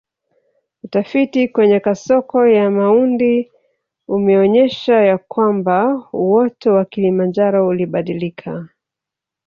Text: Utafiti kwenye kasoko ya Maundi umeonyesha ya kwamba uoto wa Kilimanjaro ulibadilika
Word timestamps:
Utafiti 0.85 1.47
kwenye 1.47 1.79
kasoko 1.79 2.47
ya 2.47 2.71
Maundi 2.71 3.51
umeonyesha 4.07 4.93
ya 4.93 5.17
kwamba 5.17 6.07
uoto 6.13 6.73
wa 6.73 6.85
Kilimanjaro 6.85 7.67
ulibadilika 7.67 8.69